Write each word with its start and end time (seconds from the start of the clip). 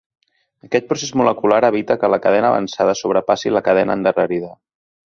Aquest 0.67 0.87
procés 0.93 1.11
molecular 1.21 1.59
evita 1.69 1.99
que 2.05 2.11
la 2.15 2.21
cadena 2.25 2.51
avançada 2.55 2.99
sobrepassi 3.05 3.57
la 3.57 3.67
cadena 3.71 4.03
endarrerida. 4.03 4.55